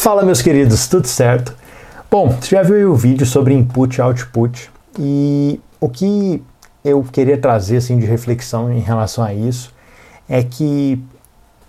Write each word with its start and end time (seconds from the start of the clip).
Fala 0.00 0.24
meus 0.24 0.40
queridos, 0.40 0.88
tudo 0.88 1.06
certo? 1.06 1.54
Bom, 2.10 2.30
você 2.30 2.56
já 2.56 2.62
viu 2.62 2.90
o 2.90 2.96
vídeo 2.96 3.26
sobre 3.26 3.52
input 3.52 3.98
e 3.98 4.00
output 4.00 4.70
e 4.98 5.60
o 5.78 5.90
que 5.90 6.42
eu 6.82 7.04
queria 7.04 7.36
trazer 7.36 7.76
assim 7.76 7.98
de 7.98 8.06
reflexão 8.06 8.72
em 8.72 8.80
relação 8.80 9.22
a 9.22 9.34
isso 9.34 9.74
é 10.26 10.42
que 10.42 10.98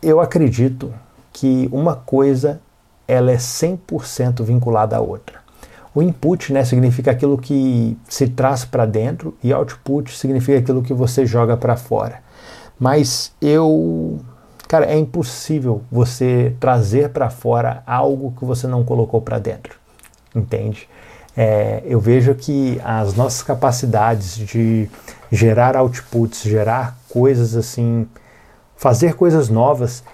eu 0.01 0.21
acredito 0.21 0.93
que 1.33 1.67
uma 1.73 1.93
coisa 1.93 2.61
ela 3.05 3.31
é 3.31 3.35
100% 3.35 4.41
vinculada 4.45 4.95
à 4.95 5.01
outra. 5.01 5.41
O 5.93 6.01
input 6.01 6.53
né, 6.53 6.63
significa 6.63 7.11
aquilo 7.11 7.37
que 7.37 7.97
se 8.07 8.29
traz 8.29 8.63
para 8.63 8.85
dentro 8.85 9.37
e 9.43 9.51
output 9.51 10.17
significa 10.17 10.57
aquilo 10.57 10.81
que 10.81 10.93
você 10.93 11.25
joga 11.25 11.57
para 11.57 11.75
fora. 11.75 12.19
Mas 12.79 13.33
eu 13.41 14.21
Cara, 14.71 14.85
é 14.85 14.97
impossível 14.97 15.81
você 15.91 16.55
trazer 16.57 17.09
para 17.09 17.29
fora 17.29 17.83
algo 17.85 18.33
que 18.39 18.45
você 18.45 18.67
não 18.67 18.85
colocou 18.85 19.21
para 19.21 19.37
dentro, 19.37 19.77
entende? 20.33 20.87
É, 21.35 21.83
eu 21.83 21.99
vejo 21.99 22.33
que 22.35 22.79
as 22.81 23.13
nossas 23.13 23.43
capacidades 23.43 24.37
de 24.37 24.89
gerar 25.29 25.75
outputs, 25.75 26.43
gerar 26.43 26.97
coisas 27.09 27.53
assim, 27.53 28.07
fazer 28.77 29.15
coisas 29.15 29.49
novas, 29.49 30.05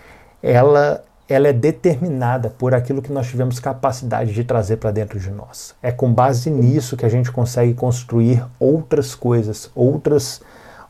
ela, 0.42 1.04
ela 1.30 1.50
é 1.50 1.54
determinada 1.54 2.50
por 2.50 2.74
aquilo 2.74 3.00
que 3.00 3.14
nós 3.14 3.28
tivemos 3.28 3.60
capacidade 3.60 4.34
de 4.34 4.44
trazer 4.44 4.78
para 4.78 4.90
dentro 4.90 5.20
de 5.20 5.30
nós. 5.30 5.76
É 5.84 5.92
com 5.92 6.12
base 6.12 6.50
nisso 6.50 6.98
que 6.98 7.06
a 7.06 7.10
gente 7.10 7.32
consegue 7.32 7.76
construir 7.76 8.44
outras 8.60 9.14
coisas, 9.14 9.70
outras, 9.76 10.42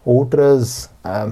outras. 0.06 0.90
Ah, 1.04 1.32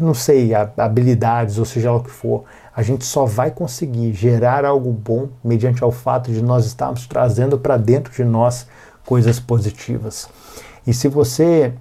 não 0.00 0.14
sei, 0.14 0.52
habilidades, 0.54 1.58
ou 1.58 1.64
seja 1.64 1.90
lá 1.90 1.96
o 1.96 2.02
que 2.02 2.10
for, 2.10 2.44
a 2.74 2.82
gente 2.82 3.04
só 3.04 3.24
vai 3.24 3.50
conseguir 3.50 4.12
gerar 4.12 4.64
algo 4.64 4.92
bom 4.92 5.28
mediante 5.42 5.82
ao 5.82 5.92
fato 5.92 6.32
de 6.32 6.42
nós 6.42 6.66
estarmos 6.66 7.06
trazendo 7.06 7.58
para 7.58 7.76
dentro 7.76 8.12
de 8.12 8.24
nós 8.24 8.66
coisas 9.04 9.38
positivas. 9.38 10.28
E 10.86 10.92
se 10.92 11.08
você, 11.08 11.72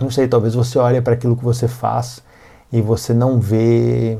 não 0.00 0.10
sei, 0.10 0.28
talvez 0.28 0.54
você 0.54 0.78
olhe 0.78 1.00
para 1.00 1.14
aquilo 1.14 1.36
que 1.36 1.44
você 1.44 1.66
faz 1.66 2.22
e 2.72 2.80
você 2.80 3.14
não 3.14 3.40
vê, 3.40 4.18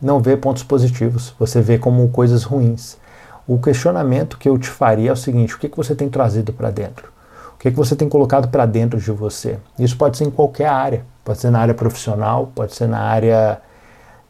não 0.00 0.20
vê 0.20 0.36
pontos 0.36 0.62
positivos, 0.62 1.34
você 1.38 1.60
vê 1.60 1.78
como 1.78 2.08
coisas 2.08 2.44
ruins. 2.44 2.96
O 3.46 3.58
questionamento 3.58 4.36
que 4.36 4.48
eu 4.48 4.58
te 4.58 4.68
faria 4.68 5.10
é 5.10 5.12
o 5.12 5.16
seguinte: 5.16 5.54
o 5.54 5.58
que, 5.58 5.68
que 5.68 5.76
você 5.76 5.94
tem 5.94 6.08
trazido 6.08 6.52
para 6.52 6.70
dentro? 6.70 7.10
O 7.54 7.58
que, 7.58 7.70
que 7.70 7.76
você 7.76 7.96
tem 7.96 8.08
colocado 8.08 8.48
para 8.48 8.66
dentro 8.66 9.00
de 9.00 9.10
você? 9.10 9.58
Isso 9.78 9.96
pode 9.96 10.16
ser 10.16 10.24
em 10.24 10.30
qualquer 10.30 10.68
área. 10.68 11.04
Pode 11.28 11.40
ser 11.40 11.50
na 11.50 11.60
área 11.60 11.74
profissional, 11.74 12.50
pode 12.54 12.74
ser 12.74 12.88
na 12.88 13.00
área. 13.00 13.60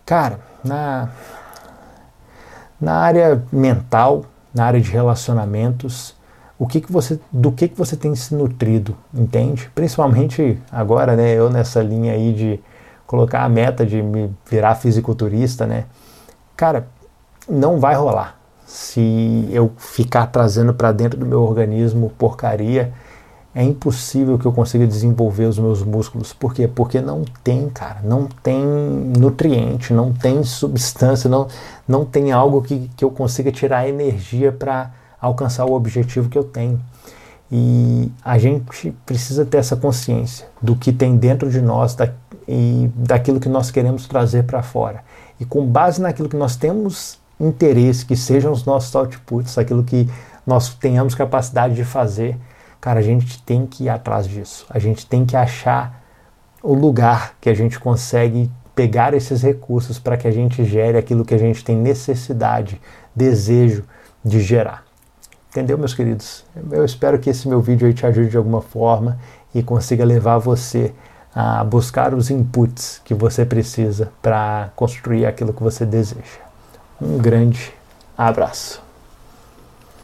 Cara, 0.04 0.40
na, 0.64 1.08
na 2.80 2.94
área 2.94 3.40
mental, 3.52 4.24
na 4.52 4.64
área 4.64 4.80
de 4.80 4.90
relacionamentos. 4.90 6.16
O 6.58 6.66
que, 6.66 6.80
que 6.80 6.90
você, 6.90 7.20
do 7.30 7.52
que, 7.52 7.68
que 7.68 7.78
você 7.78 7.94
tem 7.96 8.12
se 8.16 8.34
nutrido, 8.34 8.96
entende? 9.14 9.70
Principalmente 9.76 10.60
agora, 10.72 11.14
né? 11.14 11.34
Eu 11.34 11.48
nessa 11.48 11.80
linha 11.80 12.14
aí 12.14 12.32
de 12.32 12.60
colocar 13.06 13.44
a 13.44 13.48
meta 13.48 13.86
de 13.86 14.02
me 14.02 14.36
virar 14.50 14.74
fisiculturista, 14.74 15.68
né? 15.68 15.84
Cara, 16.56 16.88
não 17.48 17.78
vai 17.78 17.94
rolar 17.94 18.40
se 18.66 19.48
eu 19.52 19.70
ficar 19.76 20.26
trazendo 20.26 20.74
para 20.74 20.90
dentro 20.90 21.16
do 21.16 21.24
meu 21.24 21.42
organismo 21.44 22.10
porcaria 22.18 22.92
é 23.54 23.64
impossível 23.64 24.38
que 24.38 24.46
eu 24.46 24.52
consiga 24.52 24.86
desenvolver 24.86 25.46
os 25.46 25.58
meus 25.58 25.82
músculos. 25.82 26.32
Por 26.32 26.54
quê? 26.54 26.68
Porque 26.68 27.00
não 27.00 27.24
tem, 27.42 27.68
cara, 27.68 28.00
não 28.04 28.26
tem 28.42 28.62
nutriente, 28.62 29.92
não 29.92 30.12
tem 30.12 30.44
substância, 30.44 31.28
não, 31.28 31.48
não 31.86 32.04
tem 32.04 32.30
algo 32.30 32.62
que, 32.62 32.90
que 32.96 33.04
eu 33.04 33.10
consiga 33.10 33.50
tirar 33.50 33.88
energia 33.88 34.52
para 34.52 34.92
alcançar 35.20 35.64
o 35.64 35.72
objetivo 35.72 36.28
que 36.28 36.38
eu 36.38 36.44
tenho. 36.44 36.80
E 37.50 38.12
a 38.22 38.36
gente 38.38 38.92
precisa 39.06 39.44
ter 39.44 39.56
essa 39.56 39.74
consciência 39.74 40.46
do 40.60 40.76
que 40.76 40.92
tem 40.92 41.16
dentro 41.16 41.50
de 41.50 41.62
nós 41.62 41.94
da, 41.94 42.10
e 42.46 42.90
daquilo 42.94 43.40
que 43.40 43.48
nós 43.48 43.70
queremos 43.70 44.06
trazer 44.06 44.44
para 44.44 44.62
fora. 44.62 45.02
E 45.40 45.44
com 45.44 45.64
base 45.66 46.00
naquilo 46.00 46.28
que 46.28 46.36
nós 46.36 46.56
temos 46.56 47.18
interesse, 47.40 48.04
que 48.04 48.16
sejam 48.16 48.52
os 48.52 48.64
nossos 48.64 48.94
outputs, 48.94 49.56
aquilo 49.56 49.82
que 49.82 50.08
nós 50.46 50.74
tenhamos 50.74 51.14
capacidade 51.14 51.74
de 51.74 51.84
fazer, 51.84 52.36
Cara, 52.80 53.00
a 53.00 53.02
gente 53.02 53.42
tem 53.42 53.66
que 53.66 53.84
ir 53.84 53.88
atrás 53.88 54.26
disso. 54.26 54.66
A 54.70 54.78
gente 54.78 55.06
tem 55.06 55.26
que 55.26 55.36
achar 55.36 56.02
o 56.62 56.74
lugar 56.74 57.34
que 57.40 57.48
a 57.48 57.54
gente 57.54 57.78
consegue 57.78 58.50
pegar 58.74 59.14
esses 59.14 59.42
recursos 59.42 59.98
para 59.98 60.16
que 60.16 60.28
a 60.28 60.30
gente 60.30 60.64
gere 60.64 60.96
aquilo 60.96 61.24
que 61.24 61.34
a 61.34 61.38
gente 61.38 61.64
tem 61.64 61.76
necessidade, 61.76 62.80
desejo 63.14 63.84
de 64.24 64.40
gerar. 64.40 64.84
Entendeu, 65.50 65.76
meus 65.76 65.94
queridos? 65.94 66.44
Eu 66.70 66.84
espero 66.84 67.18
que 67.18 67.30
esse 67.30 67.48
meu 67.48 67.60
vídeo 67.60 67.92
te 67.92 68.06
ajude 68.06 68.30
de 68.30 68.36
alguma 68.36 68.60
forma 68.60 69.18
e 69.54 69.62
consiga 69.62 70.04
levar 70.04 70.38
você 70.38 70.92
a 71.34 71.64
buscar 71.64 72.14
os 72.14 72.30
inputs 72.30 73.00
que 73.04 73.14
você 73.14 73.44
precisa 73.44 74.12
para 74.22 74.70
construir 74.76 75.26
aquilo 75.26 75.52
que 75.52 75.62
você 75.62 75.84
deseja. 75.84 76.40
Um 77.00 77.18
grande 77.18 77.72
abraço. 78.16 78.87